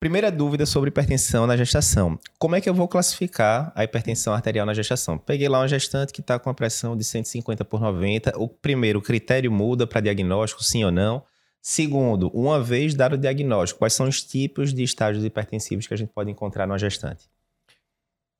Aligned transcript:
Primeira 0.00 0.32
dúvida 0.32 0.64
sobre 0.64 0.88
hipertensão 0.88 1.46
na 1.46 1.58
gestação. 1.58 2.18
Como 2.38 2.56
é 2.56 2.60
que 2.62 2.70
eu 2.70 2.72
vou 2.72 2.88
classificar 2.88 3.70
a 3.74 3.84
hipertensão 3.84 4.32
arterial 4.32 4.64
na 4.64 4.72
gestação? 4.72 5.18
Peguei 5.18 5.46
lá 5.46 5.58
uma 5.58 5.68
gestante 5.68 6.10
que 6.10 6.22
está 6.22 6.38
com 6.38 6.48
a 6.48 6.54
pressão 6.54 6.96
de 6.96 7.04
150 7.04 7.66
por 7.66 7.82
90. 7.82 8.32
O 8.38 8.48
primeiro, 8.48 9.00
o 9.00 9.02
critério 9.02 9.52
muda 9.52 9.86
para 9.86 10.00
diagnóstico, 10.00 10.64
sim 10.64 10.82
ou 10.82 10.90
não? 10.90 11.22
Segundo, 11.60 12.28
uma 12.28 12.62
vez 12.62 12.94
dado 12.94 13.12
o 13.12 13.18
diagnóstico, 13.18 13.80
quais 13.80 13.92
são 13.92 14.08
os 14.08 14.22
tipos 14.22 14.72
de 14.72 14.82
estágios 14.82 15.22
hipertensivos 15.22 15.86
que 15.86 15.92
a 15.92 15.96
gente 15.98 16.14
pode 16.14 16.30
encontrar 16.30 16.66
numa 16.66 16.78
gestante? 16.78 17.28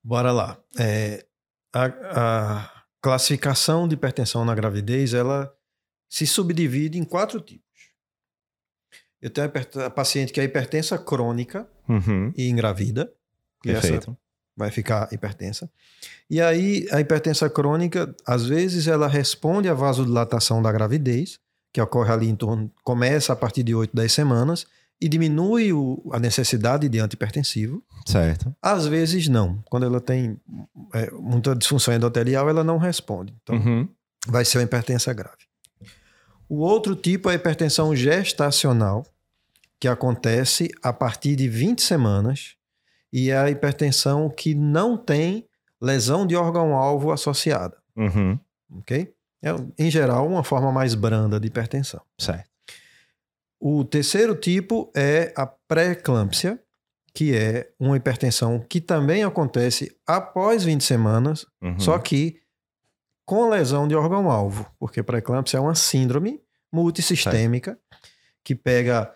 Bora 0.02 0.32
lá. 0.32 0.58
É, 0.78 1.26
a, 1.74 1.84
a 1.84 2.70
classificação 3.02 3.86
de 3.86 3.96
hipertensão 3.96 4.46
na 4.46 4.54
gravidez, 4.54 5.12
ela 5.12 5.54
se 6.08 6.26
subdivide 6.26 6.98
em 6.98 7.04
quatro 7.04 7.38
tipos. 7.38 7.89
Eu 9.20 9.30
tenho 9.30 9.50
a 9.84 9.90
paciente 9.90 10.32
que 10.32 10.40
é 10.40 10.44
hipertensa 10.44 10.96
crônica 10.98 11.66
uhum. 11.88 12.32
e 12.36 12.48
engravida. 12.48 13.10
Perfeito. 13.62 14.16
vai 14.56 14.70
ficar 14.70 15.08
hipertensa. 15.12 15.70
E 16.28 16.40
aí, 16.40 16.86
a 16.90 17.00
hipertensa 17.00 17.48
crônica, 17.50 18.14
às 18.26 18.46
vezes, 18.46 18.86
ela 18.86 19.06
responde 19.06 19.68
à 19.68 19.74
vasodilatação 19.74 20.62
da 20.62 20.72
gravidez, 20.72 21.38
que 21.72 21.80
ocorre 21.80 22.10
ali 22.12 22.28
em 22.28 22.34
torno, 22.34 22.70
começa 22.82 23.32
a 23.32 23.36
partir 23.36 23.62
de 23.62 23.74
8, 23.74 23.94
10 23.94 24.12
semanas, 24.12 24.66
e 25.00 25.08
diminui 25.08 25.72
o, 25.72 26.02
a 26.12 26.18
necessidade 26.18 26.88
de 26.88 26.98
antihipertensivo. 26.98 27.82
Certo. 28.06 28.54
Às 28.62 28.86
vezes, 28.86 29.28
não. 29.28 29.62
Quando 29.66 29.86
ela 29.86 30.00
tem 30.00 30.38
é, 30.94 31.10
muita 31.12 31.54
disfunção 31.54 31.92
endotelial, 31.94 32.48
ela 32.48 32.64
não 32.64 32.76
responde. 32.78 33.34
Então, 33.42 33.56
Uhum. 33.56 33.88
vai 34.26 34.44
ser 34.44 34.58
uma 34.58 34.64
hipertensa 34.64 35.12
grave. 35.12 35.49
O 36.50 36.56
outro 36.58 36.96
tipo 36.96 37.28
é 37.30 37.32
a 37.32 37.36
hipertensão 37.36 37.94
gestacional, 37.94 39.06
que 39.78 39.86
acontece 39.86 40.68
a 40.82 40.92
partir 40.92 41.36
de 41.36 41.48
20 41.48 41.80
semanas, 41.80 42.56
e 43.12 43.30
é 43.30 43.38
a 43.38 43.48
hipertensão 43.50 44.28
que 44.28 44.54
não 44.54 44.96
tem 44.96 45.46
lesão 45.80 46.26
de 46.26 46.34
órgão-alvo 46.36 47.12
associada, 47.12 47.76
Uhum. 47.96 48.38
ok? 48.78 49.14
É, 49.42 49.50
em 49.78 49.90
geral, 49.90 50.26
uma 50.26 50.44
forma 50.44 50.70
mais 50.70 50.94
branda 50.94 51.38
de 51.40 51.46
hipertensão. 51.46 52.00
Certo. 52.18 52.50
O 53.58 53.84
terceiro 53.84 54.34
tipo 54.34 54.90
é 54.94 55.32
a 55.36 55.46
pré-eclâmpsia, 55.46 56.60
que 57.14 57.34
é 57.34 57.70
uma 57.78 57.96
hipertensão 57.96 58.58
que 58.68 58.80
também 58.80 59.22
acontece 59.24 59.96
após 60.06 60.64
20 60.64 60.82
semanas, 60.84 61.46
Uhum. 61.62 61.78
só 61.78 61.98
que 61.98 62.38
com 63.30 63.48
lesão 63.48 63.86
de 63.86 63.94
órgão-alvo, 63.94 64.66
porque 64.76 65.04
pré-eclâmpsia 65.04 65.58
é 65.58 65.60
uma 65.60 65.76
síndrome 65.76 66.40
multissistêmica 66.72 67.78
que 68.42 68.56
pega 68.56 69.08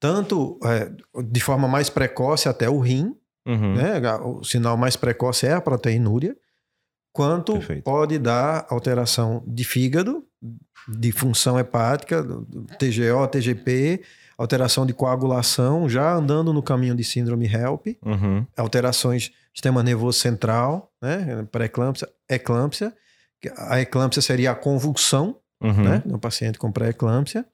tanto 0.00 0.58
é, 0.64 0.90
de 1.22 1.40
forma 1.40 1.68
mais 1.68 1.90
precoce 1.90 2.48
até 2.48 2.70
o 2.70 2.78
rim, 2.78 3.14
Uhum. 3.46 3.74
né? 3.74 4.00
O 4.22 4.42
sinal 4.44 4.76
mais 4.76 4.96
precoce 4.96 5.46
é 5.46 5.52
a 5.52 5.60
proteinúria, 5.60 6.34
quanto 7.12 7.54
Perfeito. 7.54 7.82
pode 7.82 8.16
dar 8.18 8.64
alteração 8.70 9.42
de 9.46 9.64
fígado, 9.64 10.24
de 10.88 11.10
função 11.12 11.58
hepática, 11.58 12.22
TGO, 12.78 13.26
TGP, 13.30 14.00
alteração 14.38 14.86
de 14.86 14.94
coagulação, 14.94 15.88
já 15.90 16.14
andando 16.14 16.52
no 16.54 16.62
caminho 16.62 16.94
de 16.94 17.04
síndrome 17.04 17.46
HELP, 17.46 17.98
Uhum. 18.02 18.46
alterações 18.56 19.28
do 19.28 19.34
sistema 19.54 19.82
nervoso 19.82 20.18
central, 20.20 20.90
né? 21.02 21.46
Pré-eclâmpsia, 21.52 22.08
eclâmpsia. 22.30 22.94
A 23.56 23.80
eclâmpsia 23.80 24.22
seria 24.22 24.50
a 24.52 24.54
convulsão, 24.54 25.36
Uhum. 25.62 25.72
né? 25.84 26.02
No 26.04 26.18
paciente 26.18 26.58
com 26.58 26.72
pré-eclâmpsia. 26.72 27.44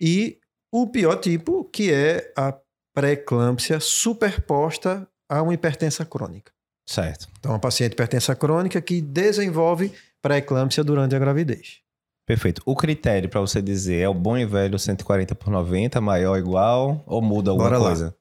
E 0.00 0.38
o 0.72 0.88
pior 0.88 1.16
tipo, 1.16 1.64
que 1.64 1.92
é 1.92 2.32
a 2.36 2.52
pré-eclâmpsia 2.92 3.78
superposta 3.78 5.06
a 5.28 5.40
uma 5.40 5.54
hipertensa 5.54 6.04
crônica. 6.04 6.52
Certo. 6.86 7.28
Então, 7.38 7.52
uma 7.52 7.58
paciente 7.60 7.92
hipertensa 7.92 8.34
crônica 8.34 8.80
que 8.82 9.00
desenvolve 9.00 9.92
pré-eclâmpsia 10.20 10.82
durante 10.84 11.14
a 11.14 11.18
gravidez. 11.18 11.78
Perfeito. 12.26 12.60
O 12.64 12.74
critério 12.74 13.28
para 13.28 13.40
você 13.40 13.60
dizer 13.62 14.00
é 14.00 14.08
o 14.08 14.14
bom 14.14 14.36
e 14.36 14.44
velho 14.46 14.78
140 14.78 15.34
por 15.34 15.50
90, 15.50 16.00
maior 16.00 16.30
ou 16.32 16.38
igual, 16.38 17.02
ou 17.06 17.22
muda 17.22 17.50
alguma 17.50 17.68
Bora 17.68 17.78
lá. 17.78 17.86
coisa? 17.88 18.16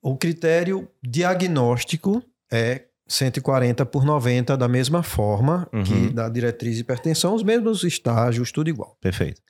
O 0.00 0.16
critério 0.16 0.88
diagnóstico 1.02 2.22
é 2.50 2.84
140 3.08 3.86
por 3.86 4.04
90, 4.04 4.56
da 4.56 4.68
mesma 4.68 5.02
forma 5.02 5.66
Uhum. 5.72 5.82
que 5.82 6.08
da 6.10 6.28
diretriz 6.28 6.74
de 6.76 6.82
hipertensão, 6.82 7.34
os 7.34 7.42
mesmos 7.42 7.82
estágios, 7.82 8.52
tudo 8.52 8.68
igual. 8.68 8.96
Perfeito. 9.00 9.40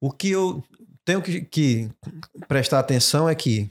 O 0.00 0.10
que 0.12 0.30
eu 0.30 0.62
tenho 1.04 1.22
que, 1.22 1.40
que 1.42 1.88
prestar 2.46 2.78
atenção 2.80 3.28
é 3.28 3.34
que, 3.34 3.70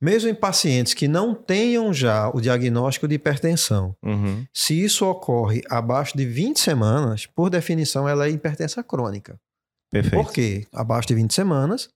mesmo 0.00 0.28
em 0.28 0.34
pacientes 0.34 0.92
que 0.94 1.08
não 1.08 1.34
tenham 1.34 1.92
já 1.92 2.28
o 2.30 2.40
diagnóstico 2.40 3.06
de 3.08 3.14
hipertensão, 3.14 3.94
Uhum. 4.02 4.44
se 4.52 4.82
isso 4.82 5.06
ocorre 5.06 5.62
abaixo 5.70 6.16
de 6.16 6.24
20 6.26 6.58
semanas, 6.60 7.26
por 7.26 7.48
definição, 7.50 8.08
ela 8.08 8.26
é 8.26 8.30
hipertensa 8.30 8.82
crônica. 8.82 9.38
Perfeito. 9.90 10.16
Por 10.24 10.32
quê? 10.32 10.66
Abaixo 10.72 11.08
de 11.08 11.14
20 11.14 11.32
semanas, 11.32 11.88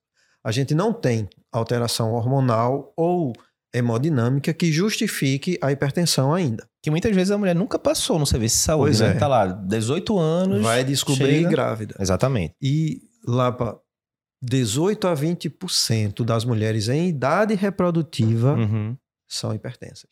a 0.43 0.51
gente 0.51 0.73
não 0.73 0.93
tem 0.93 1.27
alteração 1.51 2.13
hormonal 2.13 2.93
ou 2.95 3.33
hemodinâmica 3.73 4.53
que 4.53 4.71
justifique 4.71 5.57
a 5.61 5.71
hipertensão 5.71 6.33
ainda. 6.33 6.67
Que 6.83 6.89
muitas 6.89 7.13
vezes 7.15 7.31
a 7.31 7.37
mulher 7.37 7.53
nunca 7.55 7.77
passou 7.77 8.17
no 8.17 8.25
serviço 8.25 8.55
de 8.57 8.61
saúde, 8.63 8.83
Pois 8.97 8.99
né? 9.01 9.09
é. 9.11 9.13
Tá 9.15 9.27
lá, 9.27 9.45
18 9.47 10.17
anos. 10.17 10.61
Vai 10.61 10.83
descobrir 10.83 11.37
chega- 11.39 11.49
grávida. 11.49 11.95
Exatamente. 11.99 12.53
E 12.61 13.01
lá 13.27 13.51
para 13.51 13.77
18 14.41 15.07
a 15.07 15.13
20% 15.13 16.23
das 16.23 16.45
mulheres 16.45 16.87
em 16.87 17.07
idade 17.09 17.53
reprodutiva 17.55 18.53
Uhum. 18.55 18.95
são 19.29 19.53
hipertensas. 19.53 20.09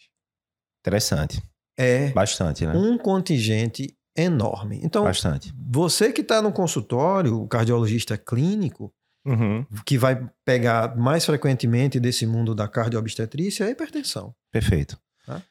Interessante. 0.86 1.42
É 1.80 2.10
Bastante, 2.12 2.66
né? 2.66 2.74
um 2.76 2.98
contingente 2.98 3.96
enorme. 4.18 4.80
Então, 4.84 5.04
Bastante. 5.04 5.54
você 5.70 6.12
que 6.12 6.22
está 6.22 6.42
no 6.42 6.52
consultório, 6.52 7.40
o 7.40 7.48
cardiologista 7.48 8.18
clínico, 8.18 8.92
Uhum. 9.28 9.66
que 9.86 9.98
vai 9.98 10.26
pegar 10.46 10.96
mais 10.96 11.26
frequentemente 11.26 12.00
desse 12.00 12.26
mundo 12.26 12.56
da 12.56 12.68
cardioobstetrícia 12.68 13.66
é 13.66 13.68
a 13.68 13.72
hipertensão. 13.72 14.34
Perfeito. 14.52 14.98
Tá. 15.26 15.42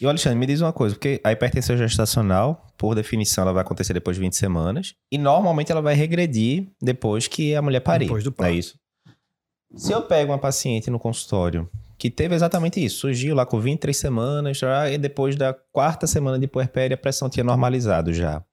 E 0.00 0.06
o 0.06 0.08
Alexandre, 0.08 0.38
me 0.38 0.46
diz 0.46 0.60
uma 0.60 0.72
coisa, 0.72 0.94
porque 0.94 1.20
a 1.24 1.32
hipertensão 1.32 1.76
gestacional, 1.76 2.66
por 2.78 2.94
definição, 2.94 3.42
ela 3.42 3.52
vai 3.52 3.62
acontecer 3.62 3.92
depois 3.92 4.16
de 4.16 4.20
20 4.20 4.36
semanas, 4.36 4.94
e 5.10 5.18
normalmente 5.18 5.72
ela 5.72 5.82
vai 5.82 5.94
regredir 5.94 6.68
depois 6.80 7.26
que 7.26 7.54
a 7.54 7.62
mulher 7.62 7.80
parir. 7.80 8.06
Depois 8.06 8.22
do 8.22 8.30
não 8.30 8.36
parto. 8.36 8.52
É 8.52 8.56
isso. 8.56 8.78
Se 9.76 9.92
eu 9.92 10.02
pego 10.02 10.30
uma 10.30 10.38
paciente 10.38 10.90
no 10.90 11.00
consultório 11.00 11.68
que 11.98 12.10
teve 12.10 12.34
exatamente 12.34 12.84
isso, 12.84 12.98
surgiu 12.98 13.34
lá 13.34 13.46
com 13.46 13.58
23 13.60 13.96
semanas, 13.96 14.58
já, 14.58 14.90
e 14.90 14.98
depois 14.98 15.36
da 15.36 15.54
quarta 15.72 16.06
semana 16.06 16.38
de 16.38 16.46
puerpério 16.46 16.94
a 16.94 16.98
pressão 16.98 17.28
tinha 17.28 17.42
normalizado 17.42 18.12
já. 18.12 18.44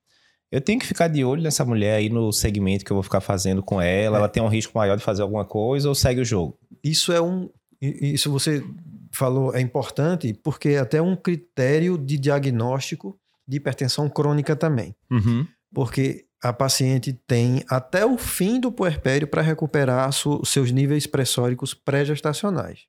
Eu 0.51 0.59
tenho 0.61 0.79
que 0.79 0.85
ficar 0.85 1.07
de 1.07 1.23
olho 1.23 1.41
nessa 1.41 1.63
mulher 1.63 1.95
aí 1.95 2.09
no 2.09 2.31
segmento 2.33 2.83
que 2.83 2.91
eu 2.91 2.95
vou 2.95 3.03
ficar 3.03 3.21
fazendo 3.21 3.63
com 3.63 3.79
ela, 3.81 4.17
É. 4.17 4.19
ela 4.19 4.27
tem 4.29 4.43
um 4.43 4.47
risco 4.49 4.77
maior 4.77 4.97
de 4.97 5.03
fazer 5.03 5.21
alguma 5.21 5.45
coisa 5.45 5.87
ou 5.87 5.95
segue 5.95 6.19
o 6.21 6.25
jogo? 6.25 6.57
Isso 6.83 7.11
é 7.13 7.21
um. 7.21 7.49
Isso 7.81 8.29
você 8.31 8.63
falou 9.11 9.55
é 9.55 9.61
importante 9.61 10.33
porque 10.43 10.69
é 10.69 10.79
até 10.79 11.01
um 11.01 11.15
critério 11.15 11.97
de 11.97 12.17
diagnóstico 12.17 13.17
de 13.47 13.57
hipertensão 13.57 14.09
crônica 14.09 14.55
também. 14.55 14.95
Uhum. 15.09 15.45
Porque 15.73 16.25
a 16.43 16.51
paciente 16.51 17.13
tem 17.27 17.63
até 17.69 18.05
o 18.05 18.17
fim 18.17 18.59
do 18.59 18.71
puerpério 18.71 19.27
para 19.27 19.41
recuperar 19.41 20.09
seus 20.11 20.71
níveis 20.71 21.05
pressóricos 21.07 21.73
pré-gestacionais. 21.73 22.81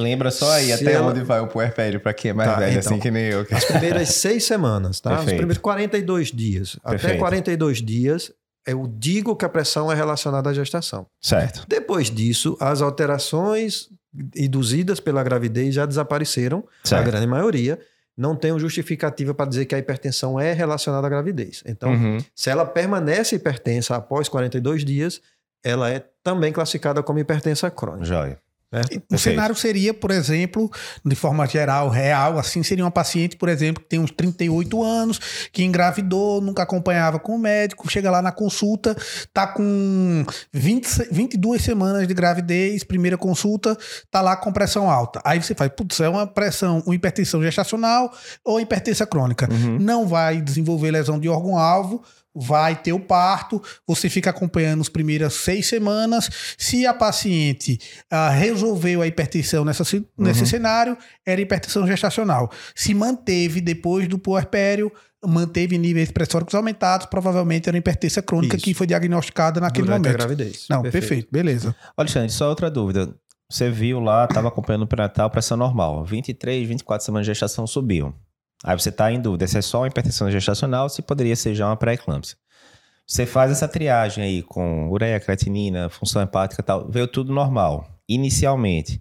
Lembra 0.00 0.30
só 0.30 0.50
aí 0.52 0.66
Se 0.66 0.72
até 0.72 0.92
ela- 0.92 1.08
onde 1.10 1.20
vai 1.22 1.40
o 1.40 1.46
puerpério 1.46 2.00
pra 2.00 2.12
quem 2.14 2.30
é 2.30 2.34
mais 2.34 2.50
Tá, 2.50 2.58
velho, 2.58 2.78
então. 2.78 2.92
assim 2.92 3.00
que 3.00 3.10
nem 3.10 3.24
eu. 3.26 3.46
As 3.50 3.64
primeiras 3.64 4.08
seis 4.10 4.44
semanas, 4.44 5.00
tá? 5.00 5.10
Os 5.10 5.16
Perfeito. 5.18 5.36
primeiros 5.38 5.58
42 5.62 6.32
dias. 6.32 6.76
Até 6.82 6.96
Perfeito. 6.98 7.18
42 7.18 7.78
dias, 7.82 8.32
eu 8.66 8.86
digo 8.98 9.36
que 9.36 9.44
a 9.44 9.48
pressão 9.48 9.90
é 9.90 9.94
relacionada 9.94 10.50
à 10.50 10.52
gestação. 10.54 11.06
Certo. 11.20 11.64
Depois 11.68 12.10
disso, 12.10 12.56
as 12.60 12.80
alterações 12.82 13.88
induzidas 14.36 14.98
pela 15.00 15.22
gravidez 15.22 15.74
já 15.74 15.86
desapareceram, 15.86 16.64
a 16.84 16.88
Certo. 16.88 17.04
grande 17.06 17.26
maioria. 17.26 17.78
Não 18.16 18.34
tem 18.36 18.56
justificativa 18.58 19.32
para 19.32 19.48
dizer 19.48 19.64
que 19.64 19.74
a 19.74 19.78
hipertensão 19.78 20.38
é 20.38 20.52
relacionada 20.52 21.06
à 21.06 21.10
gravidez. 21.10 21.62
Então, 21.64 21.90
Uhum. 21.92 22.18
se 22.34 22.50
ela 22.50 22.66
permanece 22.66 23.36
hipertensa 23.36 23.96
após 23.96 24.28
42 24.28 24.84
dias, 24.84 25.20
ela 25.64 25.88
é 25.90 26.04
também 26.22 26.52
classificada 26.52 27.02
como 27.02 27.18
hipertensa 27.18 27.70
crônica. 27.70 28.04
Joia. 28.04 28.38
Certo? 28.72 29.02
O 29.12 29.18
cenário 29.18 29.54
seria, 29.54 29.92
por 29.92 30.10
exemplo, 30.10 30.70
de 31.04 31.14
forma 31.14 31.46
geral, 31.46 31.88
real, 31.88 32.38
assim, 32.38 32.62
seria 32.62 32.84
uma 32.84 32.90
paciente, 32.90 33.36
por 33.36 33.48
exemplo, 33.48 33.82
que 33.82 33.88
tem 33.88 33.98
uns 33.98 34.10
38 34.10 34.82
anos, 34.82 35.18
que 35.52 35.62
engravidou, 35.64 36.40
nunca 36.40 36.62
acompanhava 36.62 37.18
com 37.18 37.34
o 37.34 37.38
médico, 37.38 37.90
chega 37.90 38.10
lá 38.10 38.22
na 38.22 38.32
consulta, 38.32 38.96
tá 39.32 39.46
com 39.46 40.24
20, 40.52 40.84
se- 40.88 41.08
22 41.10 41.62
semanas 41.62 42.06
de 42.06 42.14
gravidez, 42.14 42.84
primeira 42.84 43.18
consulta, 43.18 43.76
tá 44.10 44.20
lá 44.20 44.36
com 44.36 44.52
pressão 44.52 44.90
alta. 44.90 45.20
Aí 45.24 45.42
você 45.42 45.54
faz, 45.54 45.70
putz, 45.76 46.00
é 46.00 46.08
uma 46.08 46.26
pressão, 46.26 46.82
uma 46.86 46.94
hipertensão 46.94 47.42
gestacional 47.42 48.12
ou 48.44 48.60
hipertensão 48.60 49.06
crônica. 49.06 49.48
Uhum. 49.50 49.78
Não 49.78 50.06
vai 50.06 50.40
desenvolver 50.40 50.90
lesão 50.90 51.18
de 51.18 51.28
órgão-alvo, 51.28 52.02
vai 52.34 52.80
ter 52.80 52.92
o 52.92 53.00
parto, 53.00 53.60
você 53.86 54.08
fica 54.08 54.30
acompanhando 54.30 54.80
as 54.80 54.88
primeiras 54.88 55.34
seis 55.34 55.66
semanas. 55.66 56.30
Se 56.56 56.86
a 56.86 56.94
paciente 56.94 57.78
ah, 58.10 58.30
resolveu 58.30 59.02
a 59.02 59.06
hipertensão 59.06 59.64
nessa, 59.64 59.84
ci- 59.84 60.06
nesse 60.16 60.46
cenário, 60.46 60.96
era 61.26 61.40
hipertensão 61.40 61.86
gestacional. 61.86 62.50
Se 62.74 62.94
manteve 62.94 63.60
depois 63.60 64.06
do 64.08 64.18
puerpério, 64.18 64.92
manteve 65.24 65.76
níveis 65.76 66.10
pressóricos 66.10 66.54
aumentados, 66.54 67.06
provavelmente 67.06 67.68
era 67.68 67.76
hipertensão 67.76 68.22
crônica 68.22 68.56
Isso. 68.56 68.64
que 68.64 68.74
foi 68.74 68.86
diagnosticada 68.86 69.60
naquele 69.60 69.86
Durante 69.86 70.06
a 70.06 70.08
momento. 70.08 70.18
gravidez. 70.18 70.66
Não, 70.70 70.82
perfeito. 70.82 71.28
beleza. 71.30 71.74
Alexandre, 71.96 72.30
só 72.30 72.48
outra 72.48 72.70
dúvida. 72.70 73.14
Você 73.50 73.68
viu 73.68 73.98
lá, 73.98 74.24
estava 74.26 74.46
acompanhando 74.46 74.82
o 74.82 74.86
pré-natal, 74.86 75.28
pressão 75.28 75.56
normal. 75.56 76.04
23, 76.04 76.68
24 76.68 77.04
semanas 77.04 77.26
de 77.26 77.32
gestação 77.32 77.66
subiu. 77.66 78.14
Aí 78.64 78.78
você 78.78 78.90
está 78.90 79.10
em 79.10 79.20
dúvida 79.20 79.46
se 79.46 79.56
é 79.58 79.62
só 79.62 79.80
uma 79.80 79.88
hipertensão 79.88 80.30
gestacional 80.30 80.84
ou 80.84 80.88
se 80.88 81.00
poderia 81.02 81.34
ser 81.36 81.54
já 81.54 81.66
uma 81.66 81.76
pré-eclâmpsia. 81.76 82.36
Você 83.06 83.26
faz 83.26 83.50
essa 83.50 83.66
triagem 83.66 84.22
aí 84.22 84.42
com 84.42 84.88
ureia, 84.90 85.18
creatinina, 85.18 85.88
função 85.88 86.22
hepática 86.22 86.60
e 86.62 86.64
tal, 86.64 86.88
veio 86.90 87.08
tudo 87.08 87.32
normal. 87.32 87.86
Inicialmente, 88.08 89.00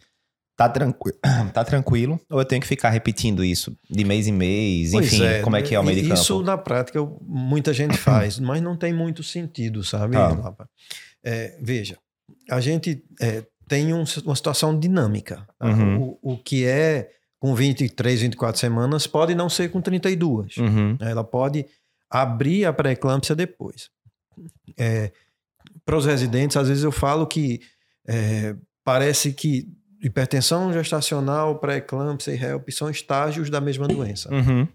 tá, 0.56 0.68
tranqui 0.70 1.12
tá 1.54 1.64
tranquilo 1.64 2.20
ou 2.30 2.40
eu 2.40 2.46
tenho 2.46 2.62
que 2.62 2.68
ficar 2.68 2.90
repetindo 2.90 3.44
isso 3.44 3.76
de 3.90 4.04
mês 4.04 4.28
em 4.28 4.32
mês? 4.32 4.92
Pois 4.92 5.14
Enfim, 5.14 5.42
como 5.44 5.56
é 5.58 5.62
que 5.62 5.76
é 5.76 5.80
o 5.80 5.84
meio 5.84 6.02
de 6.02 6.08
campo? 6.08 6.20
Isso 6.22 6.42
na 6.42 6.58
prática 6.58 7.00
muita 7.22 7.74
gente 7.74 7.98
faz, 8.00 8.40
mas 8.40 8.62
não 8.62 8.76
tem 8.78 8.94
muito 8.94 9.22
sentido, 9.24 9.84
sabe. 9.84 10.16
Lapa? 10.18 10.68
É, 11.24 11.58
veja, 11.62 11.98
a 12.50 12.62
gente 12.62 13.04
é, 13.22 13.44
tem 13.68 13.94
um- 13.94 14.06
uma 14.26 14.36
situação 14.36 14.80
dinâmica. 14.80 15.46
tá? 15.60 15.68
Uhum. 15.68 16.18
O, 16.24 16.34
o 16.34 16.38
que 16.38 16.66
é 16.66 17.10
com 17.40 17.56
23, 17.56 18.22
24 18.22 18.60
semanas 18.60 19.08
pode 19.08 19.34
não 19.34 19.50
ser 19.50 19.70
com 19.72 19.82
32. 19.82 20.58
Uhum. 20.58 20.98
Ela 21.00 21.24
pode 21.24 21.66
abrir 22.10 22.66
a 22.66 22.74
pré-eclâmpsia 22.74 23.36
depois. 23.36 23.90
Para 25.86 25.98
os 25.98 26.06
residentes, 26.06 26.58
às 26.58 26.68
vezes 26.68 26.84
eu 26.84 26.92
falo 26.92 27.26
que 27.26 27.62
é, 28.08 28.56
parece 28.84 29.34
que 29.34 29.68
hipertensão 30.02 30.72
gestacional, 30.72 31.60
pré-eclâmpsia 31.60 32.34
e 32.34 32.38
HELP 32.38 32.70
são 32.72 32.90
estágios 32.90 33.50
da 33.50 33.60
mesma 33.60 33.88
doença. 33.88 34.30
Uhum. 34.34 34.68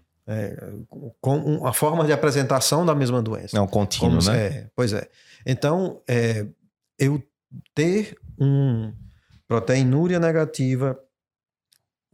Com 1.21 1.37
um- 1.37 1.65
a 1.67 1.73
forma 1.73 2.03
de 2.05 2.11
apresentação 2.11 2.85
da 2.85 2.95
mesma 2.95 3.21
doença. 3.21 3.57
É 3.57 3.61
um 3.61 3.67
contínuo, 3.67 4.17
Como 4.19 4.31
né? 4.31 4.45
é, 4.47 4.67
pois 4.75 4.91
é. 4.93 5.07
Então, 5.45 6.01
é, 6.07 6.45
eu 6.97 7.21
ter 7.73 8.17
um 8.39 8.91
proteinúria 9.47 10.19
negativa, 10.19 10.97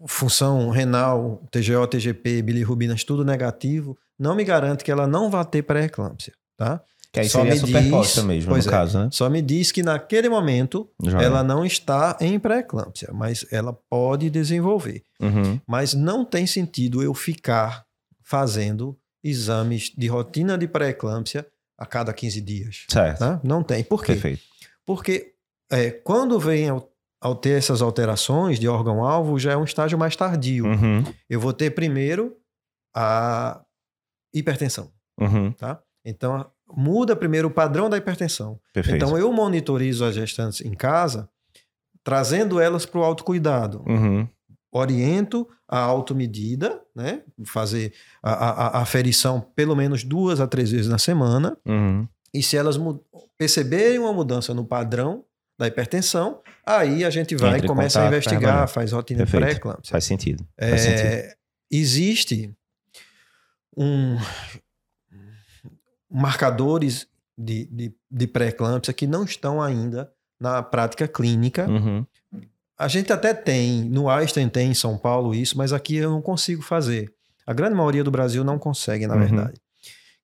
função 0.08 0.70
renal, 0.70 1.42
TGO, 1.52 1.86
TGP, 1.88 2.42
bilirrubinas, 2.42 3.04
tudo 3.04 3.24
negativo, 3.26 3.98
não 4.18 4.36
me 4.36 4.44
garante 4.44 4.84
que 4.84 4.92
ela 4.92 5.08
não 5.08 5.30
vá 5.30 5.44
ter 5.46 5.62
pré-eclâmpsia, 5.64 6.34
tá? 6.58 6.82
Que 7.14 7.20
aí 7.20 7.28
Só 7.30 7.40
seria 7.40 7.54
me 7.54 7.60
superposta 7.60 8.22
diz- 8.22 8.28
mesmo, 8.28 8.54
no 8.54 8.58
é. 8.60 8.64
caso, 8.64 8.98
né? 9.00 9.10
Só 9.12 9.30
me 9.30 9.42
diz 9.42 9.70
que 9.72 9.84
naquele 9.84 10.30
momento 10.30 10.90
Já 11.04 11.22
ela 11.22 11.40
é. 11.42 11.44
não 11.44 11.66
está 11.66 12.18
em 12.22 12.40
pré-eclâmpsia, 12.40 13.10
mas 13.14 13.46
ela 13.52 13.74
pode 13.90 14.30
desenvolver. 14.30 15.04
Uhum. 15.20 15.60
Mas 15.68 15.94
não 15.94 16.24
tem 16.24 16.48
sentido 16.48 17.04
eu 17.04 17.14
ficar 17.14 17.84
fazendo 18.24 18.98
exames 19.24 19.92
de 19.98 20.08
rotina 20.08 20.58
de 20.58 20.68
pré-eclâmpsia 20.68 21.46
a 21.78 21.86
cada 21.86 22.14
15 22.14 22.40
dias. 22.42 22.86
Certo. 22.90 23.20
Tá? 23.20 23.42
Não 23.44 23.62
tem. 23.62 23.84
Por 23.84 24.04
quê? 24.06 24.14
Perfeito. 24.14 24.42
Porque 24.86 25.34
é, 25.70 25.92
quando 25.92 26.40
vem 26.40 26.70
ao, 26.70 26.91
ao 27.22 27.36
ter 27.36 27.52
essas 27.52 27.82
alterações 27.82 28.60
de 28.60 28.68
órgão-alvo, 28.68 29.38
já 29.38 29.52
é 29.52 29.58
um 29.58 29.64
estágio 29.64 29.98
mais 29.98 30.16
tardio. 30.16 30.66
Uhum. 30.66 31.04
Eu 31.30 31.40
vou 31.40 31.54
ter 31.54 31.70
primeiro 31.72 32.36
a 32.96 33.62
hipertensão, 34.34 34.92
Uhum. 35.20 35.52
tá? 35.52 35.80
Então, 36.04 36.50
muda 36.76 37.16
primeiro 37.16 37.48
o 37.48 37.52
padrão 37.52 37.90
da 37.90 37.98
hipertensão. 37.98 38.60
Perfeito. 38.74 38.96
Então, 38.96 39.18
eu 39.18 39.32
monitorizo 39.32 40.04
as 40.04 40.16
gestantes 40.16 40.62
em 40.62 40.74
casa, 40.74 41.30
trazendo 42.04 42.60
elas 42.60 42.86
para 42.86 43.00
o 43.00 43.04
autocuidado. 43.04 43.84
Uhum. 43.88 44.28
Oriento 44.74 45.48
a 45.68 45.80
automedida, 45.80 46.82
né? 46.96 47.22
Fazer 47.46 47.94
a, 48.24 48.32
a, 48.34 48.68
a 48.80 48.82
aferição 48.82 49.42
pelo 49.56 49.76
menos 49.76 50.04
duas 50.04 50.40
a 50.40 50.48
três 50.48 50.72
vezes 50.72 50.88
na 50.88 50.98
semana. 50.98 51.56
Uhum. 51.68 52.08
E 52.34 52.42
se 52.42 52.56
elas 52.58 52.80
perceberem 53.38 54.00
uma 54.00 54.14
mudança 54.14 54.54
no 54.54 54.66
padrão 54.66 55.24
da 55.62 55.68
hipertensão, 55.68 56.42
aí 56.66 57.06
a 57.06 57.10
gente 57.12 57.36
vai 57.36 57.52
Entra 57.56 57.66
e 57.66 57.68
começa 57.68 58.00
a 58.00 58.02
contato, 58.04 58.14
investigar, 58.18 58.42
permanente. 58.42 58.74
faz 58.74 58.92
rotina 58.92 59.26
de 59.26 59.32
pré-eclâmpsia. 59.32 59.92
Faz 59.92 60.04
sentido. 60.04 60.46
Faz 60.60 60.82
sentido. 60.82 61.06
É, 61.08 61.36
existe 61.72 62.52
um 63.78 64.18
marcadores 66.10 67.08
de, 67.38 67.66
de, 67.66 67.94
de 68.10 68.28
pré-eclâmpsia 68.28 68.94
que 68.94 69.08
não 69.08 69.24
estão 69.24 69.62
ainda 69.62 70.12
na 70.40 70.62
prática 70.64 71.08
clínica. 71.08 71.70
Uhum. 71.70 72.06
A 72.78 72.88
gente 72.88 73.14
até 73.14 73.34
tem, 73.34 73.84
no 73.86 74.10
Einstein 74.10 74.50
tem 74.50 74.72
em 74.72 74.74
São 74.74 74.98
Paulo 74.98 75.36
isso, 75.36 75.58
mas 75.58 75.72
aqui 75.72 75.98
eu 75.98 76.10
não 76.10 76.22
consigo 76.22 76.62
fazer. 76.64 77.14
A 77.46 77.54
grande 77.54 77.76
maioria 77.76 78.04
do 78.04 78.12
Brasil 78.12 78.44
não 78.44 78.58
consegue, 78.58 79.06
na 79.08 79.14
Uhum. 79.14 79.20
verdade. 79.20 79.62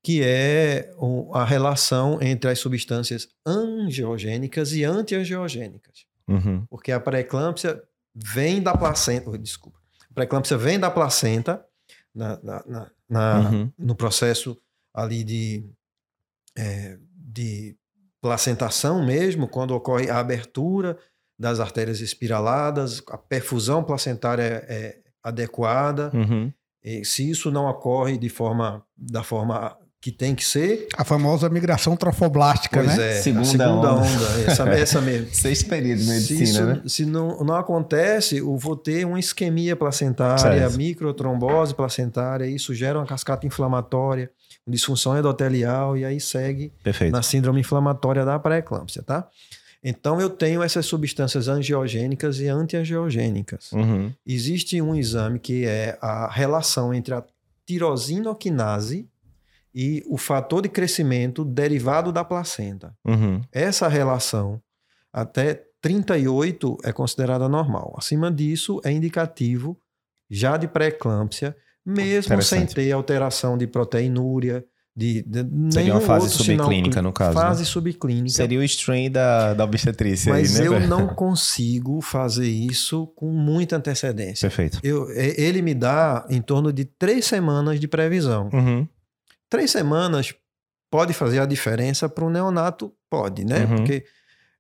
Que 0.04 0.22
é 0.24 0.92
a 1.34 1.44
relação 1.44 2.22
entre 2.22 2.50
as 2.50 2.60
substâncias 2.60 3.28
angiogênicas 3.46 4.72
e 4.74 4.84
antiangiogênicas. 4.84 6.06
Uhum. 6.28 6.66
Porque 6.70 6.92
a 6.92 7.00
pré-eclâmpsia 7.00 7.82
vem 8.16 8.62
da 8.62 8.76
placenta. 8.76 9.30
oh, 9.30 9.38
Desculpa. 9.38 9.78
A 10.10 10.14
pré-eclâmpsia 10.14 10.58
vem 10.58 10.80
da 10.80 10.90
placenta 10.90 11.64
na, 12.14 12.40
na- 12.44 12.64
na- 12.68 12.92
na- 13.10 13.40
Uhum. 13.50 13.72
no 13.78 13.96
processo 13.96 14.58
ali 14.94 15.24
de, 15.24 15.64
é, 16.58 16.98
de 17.16 17.76
placentação 18.22 19.06
mesmo, 19.06 19.48
quando 19.48 19.72
ocorre 19.76 20.10
a 20.10 20.20
abertura 20.20 20.98
das 21.40 21.60
artérias 21.60 22.00
espiraladas, 22.02 23.02
a 23.10 23.18
perfusão 23.18 23.84
placentária 23.84 24.66
é 24.68 25.00
adequada. 25.22 26.12
Uhum. 26.14 26.52
E 26.84 27.06
se 27.06 27.30
isso 27.30 27.52
não 27.52 27.66
ocorre 27.68 28.18
de 28.18 28.28
forma 28.30 28.84
da 28.98 29.24
forma 29.24 29.78
que 30.00 30.12
tem 30.12 30.36
que 30.36 30.46
ser, 30.46 30.88
A 30.96 31.04
famosa 31.04 31.50
migração 31.50 31.98
trofoblástica, 31.98 32.82
pois 32.84 32.96
né? 32.98 33.18
é, 33.18 33.22
Segunda 33.22 33.42
a 33.42 33.46
segunda 33.46 33.94
onda. 33.94 33.94
onda, 33.94 34.42
essa, 34.52 34.70
essa 34.70 35.02
mesmo. 35.02 35.28
Seis 35.34 35.64
períodos 35.64 36.06
de 36.06 36.12
Se, 36.22 36.34
medicina, 36.34 36.44
isso, 36.44 36.66
né? 36.66 36.82
se 36.86 37.06
não, 37.06 37.44
não 37.44 37.56
acontece, 37.56 38.38
eu 38.38 38.56
vou 38.58 38.76
ter 38.76 39.06
uma 39.06 39.20
isquemia 39.20 39.76
placentária, 39.76 40.38
Certo. 40.62 40.78
microtrombose 40.78 41.74
placentária, 41.74 42.46
isso 42.46 42.74
gera 42.76 43.00
uma 43.00 43.06
cascata 43.08 43.48
inflamatória, 43.48 44.30
disfunção 44.68 45.18
endotelial, 45.18 45.98
e 45.98 46.06
aí 46.06 46.20
segue 46.22 46.72
Perfeito. 46.84 47.12
na 47.12 47.24
síndrome 47.24 47.62
inflamatória 47.62 48.24
da 48.24 48.38
pré-eclâmpsia, 48.38 49.02
tá? 49.02 49.28
Então 49.84 50.20
eu 50.22 50.30
tenho 50.30 50.62
essas 50.62 50.86
substâncias 50.86 51.48
angiogênicas 51.48 52.40
e 52.40 52.48
antiangiogênicas. 52.48 53.72
Uhum. 53.72 54.12
Existe 54.26 54.82
um 54.82 54.94
exame 54.96 55.40
que 55.40 55.66
é 55.66 55.98
a 56.02 56.30
relação 56.32 56.94
entre 56.94 57.14
a 57.14 57.24
tirosinoquinase 57.66 59.08
e 59.80 60.02
o 60.08 60.18
fator 60.18 60.64
de 60.64 60.70
crescimento 60.70 61.46
derivado 61.46 62.12
da 62.12 62.24
placenta. 62.24 62.96
Uhum. 63.06 63.40
Essa 63.52 63.88
relação 63.88 64.60
até 65.14 65.62
38 65.80 66.78
é 66.84 66.92
considerada 66.92 67.48
normal. 67.48 67.94
Acima 67.96 68.32
disso 68.32 68.82
é 68.84 68.92
indicativo 68.92 69.78
já 70.28 70.58
de 70.58 70.68
pré-eclâmpsia, 70.68 71.56
mesmo 71.86 72.42
sem 72.42 72.66
ter 72.66 72.92
alteração 72.92 73.56
de 73.56 73.68
proteinúria, 73.68 74.66
de, 74.96 75.22
de 75.22 75.46
Seria 75.72 75.94
uma 75.94 76.02
fase 76.02 76.32
sinal 76.32 76.66
subclínica, 76.66 77.00
no 77.04 77.14
caso, 77.14 77.34
Fase 77.36 77.60
né? 77.60 77.66
subclínica. 77.66 78.30
Seria 78.30 78.58
o 78.58 78.64
strain 78.64 79.12
da, 79.12 79.54
da 79.54 79.64
obstetrícia 79.64 80.34
mas 80.34 80.60
aí, 80.60 80.68
né? 80.68 80.76
eu 80.76 80.88
não 80.88 81.10
consigo 81.14 82.02
fazer 82.02 82.50
isso 82.50 83.06
com 83.16 83.30
muita 83.30 83.76
antecedência. 83.76 84.50
Perfeito. 84.50 84.80
Eu, 84.82 85.08
ele 85.12 85.62
me 85.62 85.76
dá 85.76 86.26
em 86.32 86.42
torno 86.42 86.74
de 86.74 86.84
três 86.84 87.26
semanas 87.26 87.80
de 87.80 87.88
previsão. 87.88 88.50
Uhum. 88.52 88.88
Três 89.50 89.72
semanas 89.72 90.34
pode 90.92 91.14
fazer 91.14 91.40
a 91.40 91.46
diferença 91.46 92.08
para 92.10 92.26
o 92.26 92.30
neonato? 92.30 92.94
Pode, 93.10 93.46
né? 93.46 93.66
Uhum. 93.66 93.76
Porque 93.78 94.06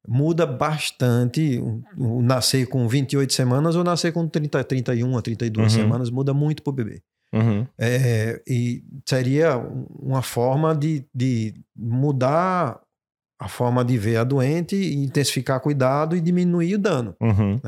muda 0.07 0.45
bastante 0.45 1.59
o- 1.97 2.21
nascer 2.21 2.67
com 2.67 2.87
28 2.87 3.33
semanas 3.33 3.75
ou 3.75 3.83
nascer 3.83 4.13
com 4.13 4.27
30, 4.27 4.63
31 4.63 5.17
a 5.17 5.21
32 5.21 5.73
Uhum. 5.73 5.81
semanas, 5.81 6.09
muda 6.09 6.33
muito 6.33 6.63
para 6.63 6.71
o 6.71 6.73
bebê. 6.73 7.01
Uhum. 7.33 7.67
É, 7.77 8.41
e 8.47 8.83
seria 9.05 9.57
um- 9.57 9.85
uma 9.99 10.21
forma 10.21 10.73
de, 10.73 11.05
de 11.13 11.53
mudar 11.75 12.79
a 13.39 13.47
forma 13.47 13.83
de 13.85 13.97
ver 13.97 14.15
a 14.17 14.23
doente, 14.23 14.75
e 14.75 14.95
intensificar 15.03 15.59
cuidado 15.59 16.15
e 16.15 16.21
diminuir 16.21 16.73
o 16.75 16.79
dano. 16.79 17.15
Uhum. 17.21 17.59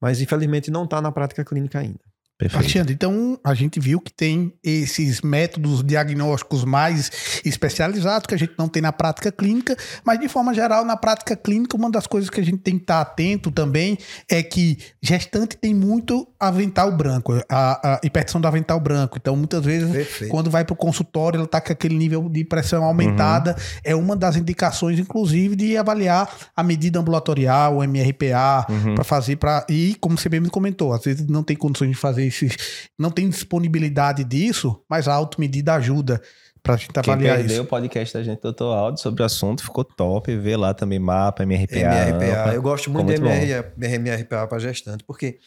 Mas 0.00 0.20
infelizmente 0.20 0.70
não 0.70 0.84
está 0.84 1.00
na 1.02 1.12
prática 1.12 1.44
clínica 1.44 1.78
ainda. 1.80 2.00
Perfeito. 2.36 2.60
Alexandre, 2.62 2.94
então 2.94 3.38
a 3.44 3.54
gente 3.54 3.78
viu 3.78 4.00
que 4.00 4.12
tem 4.12 4.52
esses 4.62 5.20
métodos 5.22 5.84
diagnósticos 5.84 6.64
mais 6.64 7.40
especializados 7.44 8.26
que 8.26 8.34
a 8.34 8.38
gente 8.38 8.54
não 8.58 8.68
tem 8.68 8.82
na 8.82 8.92
prática 8.92 9.30
clínica, 9.30 9.76
mas 10.04 10.18
de 10.18 10.28
forma 10.28 10.52
geral, 10.52 10.84
na 10.84 10.96
prática 10.96 11.36
clínica, 11.36 11.76
uma 11.76 11.90
das 11.90 12.06
coisas 12.08 12.28
que 12.28 12.40
a 12.40 12.44
gente 12.44 12.58
tem 12.58 12.76
que 12.76 12.82
estar 12.82 13.00
atento 13.00 13.50
também 13.52 13.96
é 14.28 14.42
que 14.42 14.78
gestante 15.00 15.56
tem 15.56 15.72
muito 15.72 16.26
avental 16.38 16.90
branco, 16.96 17.32
a, 17.48 17.94
a 17.94 18.00
hipertensão 18.02 18.40
do 18.40 18.48
avental 18.48 18.80
branco. 18.80 19.16
Então, 19.16 19.36
muitas 19.36 19.64
vezes, 19.64 19.90
Perfeito. 19.90 20.30
quando 20.30 20.50
vai 20.50 20.64
para 20.64 20.72
o 20.74 20.76
consultório, 20.76 21.36
ela 21.38 21.44
está 21.44 21.60
com 21.60 21.72
aquele 21.72 21.96
nível 21.96 22.28
de 22.28 22.44
pressão 22.44 22.82
aumentada. 22.84 23.56
É 23.84 23.94
uma 23.94 24.16
das 24.16 24.36
indicações, 24.36 24.98
inclusive, 24.98 25.54
de 25.54 25.76
avaliar 25.76 26.28
a 26.56 26.62
medida 26.64 26.98
ambulatorial, 26.98 27.76
o 27.78 27.84
MRPA, 27.84 28.66
Uhum. 28.68 28.94
para 28.94 29.04
fazer 29.04 29.36
para 29.36 29.64
e 29.68 29.96
como 30.00 30.16
você 30.18 30.28
mesmo 30.28 30.50
comentou, 30.50 30.92
às 30.92 31.04
vezes 31.04 31.26
não 31.26 31.42
tem 31.42 31.56
condições 31.56 31.90
de 31.90 31.94
fazer 31.96 32.23
esses, 32.26 32.88
não 32.98 33.10
tem 33.10 33.28
disponibilidade 33.28 34.24
disso, 34.24 34.82
mas 34.88 35.06
a 35.08 35.14
automedida 35.14 35.74
ajuda 35.74 36.20
para 36.62 36.74
a 36.74 36.76
gente 36.78 36.92
Quem 36.92 37.12
avaliar 37.12 37.36
perdeu 37.36 37.56
isso. 37.56 37.62
o 37.64 37.66
podcast 37.66 38.14
da 38.14 38.22
gente, 38.22 38.40
Doutor 38.40 38.72
Aldo, 38.74 38.98
sobre 38.98 39.22
o 39.22 39.26
assunto, 39.26 39.62
ficou 39.62 39.84
top. 39.84 40.34
Vê 40.36 40.56
lá 40.56 40.72
também 40.72 40.98
mapa, 40.98 41.42
MRPA. 41.42 41.76
MRPA. 41.78 42.54
Eu 42.54 42.62
gosto 42.62 42.90
muito 42.90 43.06
de. 43.08 43.14
MR, 43.20 43.72
MRPA 43.98 44.46
para 44.46 44.58
gestante, 44.58 45.04
porque 45.04 45.38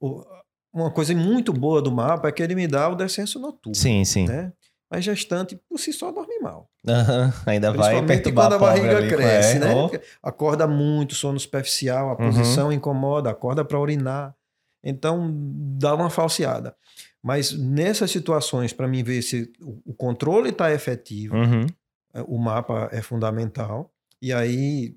o- 0.00 0.24
uma 0.72 0.90
coisa 0.90 1.14
muito 1.14 1.52
boa 1.52 1.80
do 1.82 1.90
mapa 1.92 2.28
é 2.28 2.32
que 2.32 2.42
ele 2.42 2.54
me 2.54 2.66
dá 2.66 2.88
o 2.88 2.94
descenso 2.96 3.38
noturno. 3.38 3.74
Sim, 3.76 4.04
sim. 4.04 4.26
Né? 4.26 4.52
Mas 4.90 5.04
gestante, 5.04 5.56
por 5.68 5.78
si 5.78 5.92
só, 5.92 6.10
dorme 6.10 6.40
mal. 6.40 6.68
Aham, 6.88 7.32
Ainda 7.46 7.70
vai 7.72 8.04
perturbar 8.04 8.48
quando 8.48 8.54
a 8.54 8.58
barriga 8.58 8.96
ali 8.96 9.08
cresce, 9.08 9.56
é, 9.56 9.60
né? 9.60 9.74
Acorda 10.20 10.66
muito, 10.66 11.14
sono 11.14 11.38
superficial, 11.38 12.08
a 12.08 12.10
Uhum. 12.12 12.16
posição 12.32 12.72
incomoda, 12.72 13.30
acorda 13.30 13.64
para 13.64 13.78
urinar. 13.78 14.34
Então, 14.82 15.30
dá 15.78 15.94
uma 15.94 16.08
falseada. 16.10 16.74
Mas 17.22 17.52
nessas 17.52 18.10
situações, 18.10 18.72
para 18.72 18.88
mim 18.88 19.02
ver 19.02 19.20
se 19.22 19.52
o 19.84 19.92
controle 19.94 20.50
está 20.50 20.72
efetivo, 20.72 21.36
Uhum. 21.36 21.66
é, 22.14 22.22
o 22.22 22.38
mapa 22.38 22.88
é 22.92 23.02
fundamental. 23.02 23.92
E 24.22 24.32
aí, 24.32 24.96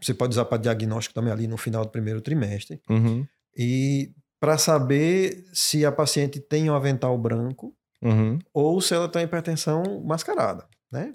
você 0.00 0.14
pode 0.14 0.32
usar 0.32 0.44
para 0.44 0.58
diagnóstico 0.58 1.14
também 1.14 1.32
ali 1.32 1.46
no 1.46 1.56
final 1.56 1.84
do 1.84 1.90
primeiro 1.90 2.20
trimestre. 2.20 2.80
Uhum. 2.88 3.26
E 3.56 4.12
para 4.38 4.56
saber 4.58 5.44
se 5.52 5.84
a 5.84 5.92
paciente 5.92 6.40
tem 6.40 6.70
um 6.70 6.74
avental 6.74 7.16
branco 7.18 7.74
Uhum. 8.02 8.38
ou 8.54 8.80
se 8.80 8.94
ela 8.94 9.08
tem 9.08 9.24
hipertensão 9.24 10.02
mascarada, 10.04 10.66
né? 10.90 11.14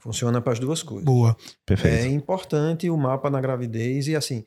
Funciona 0.00 0.40
para 0.40 0.52
as 0.52 0.58
duas 0.58 0.82
coisas. 0.82 1.04
Boa. 1.04 1.36
Perfeito. 1.64 1.94
É 1.94 2.06
importante 2.08 2.90
o 2.90 2.96
mapa 2.96 3.30
na 3.30 3.40
gravidez 3.40 4.08
e 4.08 4.16
assim, 4.16 4.44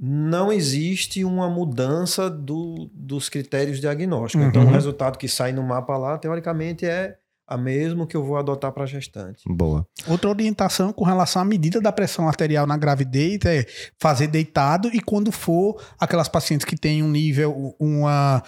não 0.00 0.50
existe 0.50 1.24
uma 1.24 1.48
mudança 1.50 2.30
do- 2.30 2.90
dos 2.94 3.28
critérios 3.28 3.80
diagnósticos. 3.80 4.46
Então, 4.46 4.62
Uhum. 4.62 4.68
o 4.68 4.72
resultado 4.72 5.18
que 5.18 5.28
sai 5.28 5.52
no 5.52 5.62
mapa 5.62 5.96
lá, 5.98 6.16
teoricamente, 6.16 6.86
é 6.86 7.16
a 7.46 7.58
mesmo 7.58 8.06
que 8.06 8.16
eu 8.16 8.24
vou 8.24 8.36
adotar 8.36 8.70
para 8.72 8.86
gestante. 8.86 9.42
Boa. 9.46 9.84
Outra 10.06 10.30
orientação 10.30 10.92
com 10.92 11.04
relação 11.04 11.42
à 11.42 11.44
medida 11.44 11.80
da 11.80 11.90
pressão 11.90 12.28
arterial 12.28 12.64
na 12.66 12.76
gravidez 12.76 13.40
é 13.44 13.66
fazer 14.00 14.28
deitado 14.28 14.88
e 14.92 15.00
quando 15.00 15.30
for 15.32 15.82
aquelas 15.98 16.28
pacientes 16.28 16.64
que 16.64 16.76
têm 16.78 17.02
um 17.02 17.10
nível, 17.10 17.74
uma 17.78 18.42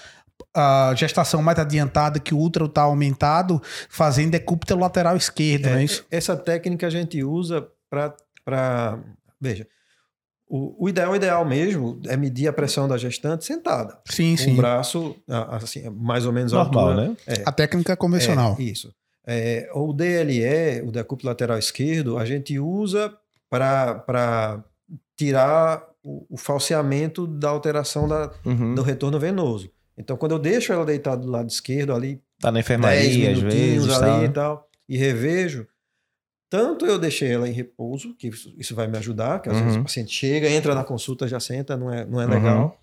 a 0.54 0.92
gestação 0.96 1.42
mais 1.42 1.58
adiantada, 1.58 2.20
que 2.20 2.34
o 2.34 2.38
útero 2.38 2.66
está 2.66 2.82
aumentado, 2.82 3.60
fazer 3.88 4.22
em 4.22 4.28
decúbito 4.30 4.76
lateral 4.76 5.16
esquerdo, 5.16 5.66
não 5.66 5.76
é 5.78 5.84
isso? 5.84 6.04
Essa 6.10 6.36
técnica 6.36 6.86
a 6.86 6.90
gente 6.90 7.22
usa 7.24 7.66
para. 7.90 8.98
Veja, 9.40 9.66
o, 10.54 10.84
o 10.84 10.88
ideal, 10.88 11.16
ideal 11.16 11.44
mesmo 11.46 11.98
é 12.06 12.14
medir 12.16 12.46
a 12.46 12.52
pressão 12.52 12.86
da 12.86 12.98
gestante 12.98 13.44
sentada. 13.44 13.98
Sim, 14.04 14.36
Com 14.36 14.42
sim. 14.42 14.52
o 14.52 14.56
braço, 14.56 15.16
assim, 15.50 15.88
mais 15.90 16.26
ou 16.26 16.32
menos 16.32 16.52
a 16.52 16.58
Normal, 16.64 16.88
altura. 16.90 17.08
né? 17.08 17.16
É. 17.26 17.42
A 17.46 17.50
técnica 17.52 17.96
convencional. 17.96 18.54
É, 18.58 18.62
isso. 18.62 18.92
É, 19.26 19.70
o 19.72 19.92
DLE, 19.92 20.82
o 20.86 20.90
decúbito 20.92 21.26
lateral 21.26 21.56
esquerdo, 21.58 22.18
a 22.18 22.24
gente 22.26 22.58
usa 22.58 23.14
para 23.48 24.62
tirar 25.16 25.84
o, 26.02 26.26
o 26.30 26.36
falseamento 26.36 27.26
da 27.26 27.48
alteração 27.48 28.08
da, 28.08 28.30
Uhum. 28.44 28.74
do 28.74 28.82
retorno 28.82 29.18
venoso. 29.18 29.70
Então, 29.96 30.16
quando 30.16 30.32
eu 30.32 30.38
deixo 30.38 30.72
ela 30.72 30.84
deitada 30.84 31.22
do 31.22 31.30
lado 31.30 31.48
esquerdo 31.48 31.94
ali, 31.94 32.20
Tá 32.40 32.48
na 32.50 32.54
10 32.58 32.64
enfermaria, 32.66 33.30
às 33.32 33.38
minutinhos 33.38 33.54
vezes. 33.86 34.02
ali 34.02 34.24
e 34.24 34.28
Tá. 34.28 34.34
tal, 34.34 34.68
e 34.88 34.96
revejo, 34.96 35.66
tanto 36.52 36.84
eu 36.84 36.98
deixei 36.98 37.32
ela 37.32 37.48
em 37.48 37.52
repouso, 37.52 38.14
que 38.14 38.28
isso, 38.28 38.54
isso 38.58 38.74
vai 38.74 38.86
me 38.86 38.98
ajudar, 38.98 39.40
que 39.40 39.48
às 39.48 39.56
vezes 39.58 39.74
Uhum. 39.76 39.80
o 39.80 39.84
paciente 39.84 40.12
chega, 40.12 40.50
entra 40.50 40.74
na 40.74 40.84
consulta, 40.84 41.26
já 41.26 41.40
senta, 41.40 41.78
não 41.78 41.90
é, 41.90 42.04
não 42.04 42.20
é 42.20 42.26
legal. 42.26 42.78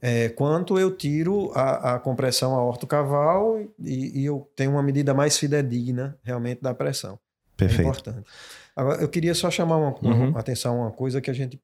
É, 0.00 0.28
quanto 0.28 0.78
eu 0.78 0.96
tiro 0.96 1.50
a, 1.52 1.94
a 1.94 1.98
compressão 1.98 2.54
aorto-caval 2.54 3.60
e, 3.80 4.20
e 4.20 4.24
eu 4.24 4.48
tenho 4.54 4.70
uma 4.70 4.82
medida 4.84 5.12
mais 5.12 5.36
fidedigna 5.36 6.16
realmente 6.22 6.60
da 6.62 6.72
pressão. 6.72 7.14
É 7.14 7.56
Perfeito. 7.56 7.80
importante. 7.82 8.28
Agora, 8.76 9.00
eu 9.02 9.08
queria 9.08 9.34
só 9.34 9.50
chamar 9.50 9.76
uma, 9.78 9.94
uma 9.96 10.14
Uhum. 10.28 10.38
atenção 10.38 10.76
a 10.80 10.84
uma 10.86 10.90
coisa 10.92 11.20
que 11.20 11.30
a 11.30 11.34
gente 11.34 11.60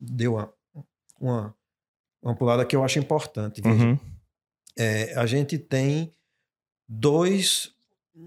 deu 0.00 0.34
uma, 0.34 0.52
uma, 1.20 1.54
uma 2.22 2.34
pulada 2.36 2.64
que 2.64 2.76
eu 2.76 2.84
acho 2.84 2.98
importante. 3.00 3.60
Veja. 3.60 3.84
Uhum. 3.84 3.98
É, 4.78 5.12
a 5.18 5.26
gente 5.26 5.58
tem 5.58 6.12
dois 6.88 7.72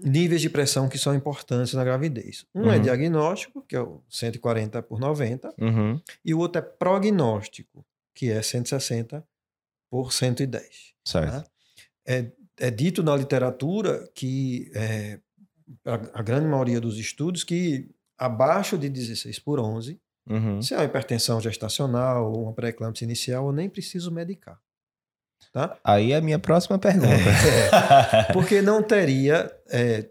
níveis 0.04 0.40
de 0.40 0.48
pressão 0.48 0.88
que 0.88 0.98
são 0.98 1.14
importantes 1.14 1.74
na 1.74 1.84
gravidez. 1.84 2.46
Um 2.54 2.70
é 2.72 2.76
Uhum. 2.76 2.82
diagnóstico, 2.82 3.62
que 3.62 3.76
é 3.76 3.80
o 3.80 4.02
140 4.08 4.82
por 4.82 4.98
90, 4.98 5.52
Uhum. 5.60 6.00
e 6.24 6.32
o 6.34 6.38
outro 6.38 6.60
é 6.60 6.62
prognóstico, 6.62 7.84
que 8.14 8.30
é 8.30 8.40
160 8.42 9.24
por 9.90 10.12
110. 10.12 10.94
Certo. 11.04 11.30
Tá? 11.44 11.50
É, 12.06 12.30
é 12.58 12.70
dito 12.70 13.02
na 13.02 13.14
literatura 13.16 14.08
que 14.14 14.70
é, 14.74 15.20
a, 15.84 15.94
a 16.20 16.22
grande 16.22 16.46
maioria 16.46 16.80
dos 16.80 16.98
estudos 16.98 17.44
que 17.44 17.88
abaixo 18.18 18.78
de 18.78 18.88
16 18.88 19.38
por 19.38 19.58
11, 19.60 20.00
Uhum. 20.30 20.62
se 20.62 20.72
é 20.72 20.76
uma 20.76 20.84
hipertensão 20.84 21.40
gestacional 21.40 22.30
ou 22.32 22.44
uma 22.44 22.52
pré-eclâmpsia 22.52 23.04
inicial, 23.04 23.46
eu 23.46 23.52
nem 23.52 23.68
preciso 23.68 24.10
medicar. 24.12 24.56
Tá? 25.52 25.76
Aí 25.84 26.12
é 26.12 26.16
a 26.16 26.20
minha 26.20 26.38
próxima 26.38 26.78
pergunta. 26.78 27.08
Porque 28.32 28.60
não 28.62 28.82
teria. 28.82 29.50
é, 29.70 30.06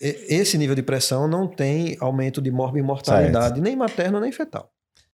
esse 0.00 0.56
nível 0.56 0.74
de 0.74 0.82
pressão 0.82 1.28
não 1.28 1.46
tem 1.46 1.96
aumento 2.00 2.40
de 2.40 2.50
morbimortalidade, 2.50 3.60
nem 3.60 3.76
materno 3.76 4.18
nem 4.18 4.32
fetal. 4.32 4.70